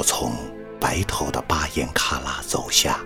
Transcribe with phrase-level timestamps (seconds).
[0.00, 0.32] 我从
[0.80, 3.00] 白头的巴彦喀拉走下，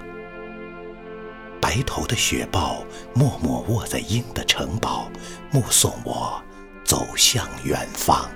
[1.60, 5.10] 白头的雪豹默默卧在鹰的城堡，
[5.50, 6.40] 目送我
[6.84, 8.30] 走向远方。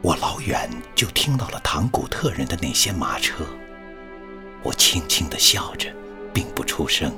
[0.00, 3.44] 我老远就听到了唐古特人的那些马车，
[4.62, 5.94] 我轻轻地笑着，
[6.32, 7.14] 并不出声。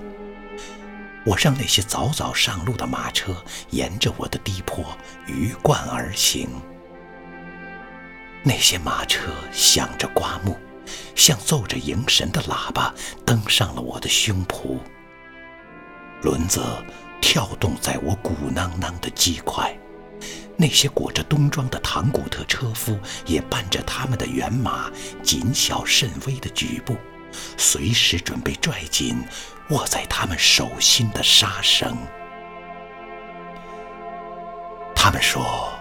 [1.25, 3.37] 我让那些早早上路的马车
[3.71, 4.85] 沿着我的低坡
[5.29, 6.51] 鱼贯而行。
[8.43, 10.57] 那些马车响着刮目，
[11.15, 12.95] 像奏着迎神的喇叭，
[13.27, 14.79] 登上了我的胸脯。
[16.23, 16.63] 轮子
[17.21, 19.77] 跳动在我鼓囊囊的肌块。
[20.57, 24.91] 那些裹着冬装的唐古特车夫也伴着他们的辕马，
[25.23, 26.97] 谨小慎微地举步，
[27.57, 29.25] 随时准备拽紧
[29.71, 31.97] 握在他们手心的沙绳。
[34.97, 35.78] 他们说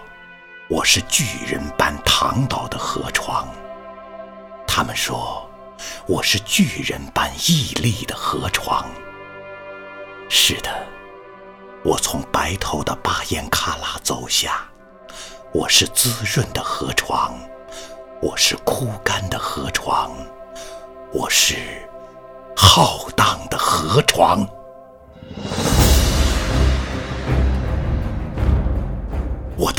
[0.70, 3.48] 我是巨人般躺倒的河床，
[4.66, 5.48] 他们说
[6.06, 8.86] 我是巨人般屹立的河床。
[10.28, 10.70] 是的。
[11.82, 14.68] 我从白头的巴彦喀拉走下，
[15.54, 17.34] 我是滋润的河床，
[18.20, 20.10] 我是枯干的河床，
[21.14, 21.88] 我是
[22.54, 24.46] 浩荡的河床。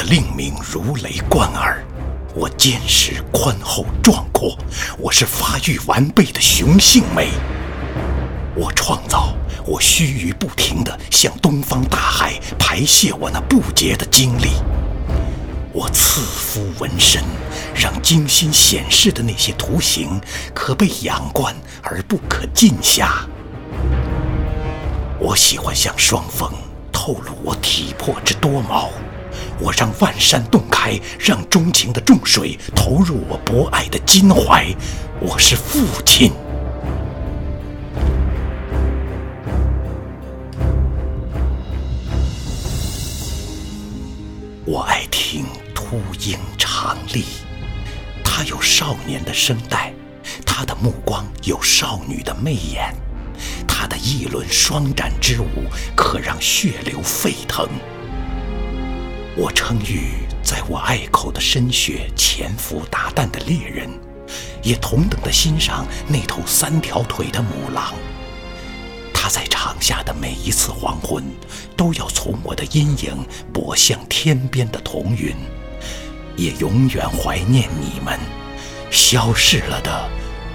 [0.09, 1.85] 令名如雷贯耳，
[2.33, 4.57] 我坚实宽厚壮阔，
[4.97, 7.29] 我是发育完备的雄性美。
[8.55, 9.35] 我创造。
[9.67, 14.53] 我须臾不停地向东方大海排泄我那不竭的精力。
[15.71, 17.21] 我赐肤纹身，
[17.75, 20.19] 让精心显示的那些图形
[20.55, 23.27] 可被仰观而不可近下。
[25.19, 26.51] 我喜欢向双峰
[26.91, 28.89] 透露我体魄之多毛。
[29.59, 34.65] 我让万山洞开，让钟情的众水投入我博爱的襟怀。
[35.19, 36.31] 我是父亲。
[44.65, 45.45] 我爱听
[45.75, 47.25] 秃鹰长立，
[48.23, 49.93] 它有少年的声带，
[50.45, 52.95] 它的目光有少女的媚眼，
[53.67, 55.65] 它的一轮双展之舞
[55.95, 57.67] 可让血流沸腾。
[59.41, 63.89] 我称誉在我隘口的深穴潜伏打蛋的猎人，
[64.61, 67.93] 也同等的欣赏那头三条腿的母狼。
[69.13, 71.23] 他在场下的每一次黄昏，
[71.77, 75.33] 都要从我的阴影拨向天边的彤云，
[76.35, 78.19] 也永远怀念你们
[78.91, 80.09] 消逝了的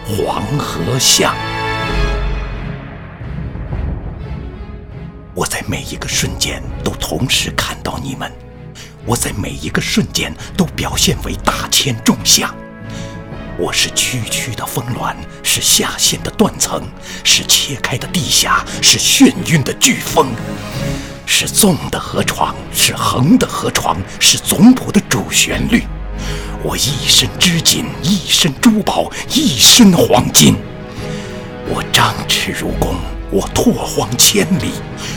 [0.05, 1.35] 黄河巷。
[5.35, 8.31] 我在每一个瞬间都同时看到你们，
[9.07, 12.53] 我在每一个瞬间都表现为大千众相。
[13.59, 16.83] 我是区区的峰峦，是下陷的断层，
[17.23, 20.29] 是切开的地峡，是眩晕的飓风，
[21.27, 25.85] 是纵的河床，是横的河床，是总谱的主旋律。
[26.63, 30.57] 我一身织锦，一身珠宝，一身黄金。
[31.69, 32.97] 我张弛如弓，
[33.35, 34.71] 我拓荒千里，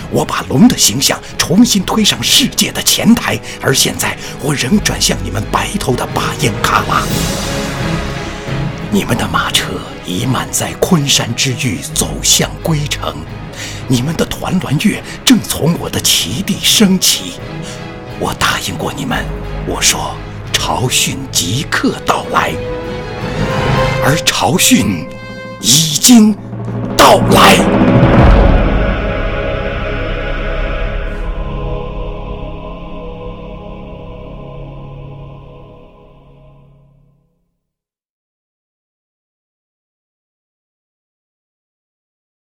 [0.09, 7.03] 我把龙的形象重新推上世界的前台，而现在我仍转向你们白头的巴彦喀拉。
[8.89, 9.67] 你们的马车
[10.03, 13.16] 已满载昆山之玉，走向归程。
[13.88, 17.33] 你们的团栾月正从我的旗地升起。
[18.19, 19.23] 我答应过你们，
[19.67, 20.15] 我说
[20.51, 22.51] 朝训即刻到来，
[24.03, 25.07] 而朝训
[25.62, 26.36] 已经
[26.97, 27.96] 到来。